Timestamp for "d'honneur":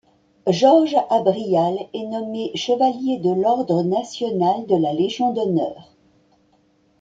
5.31-5.93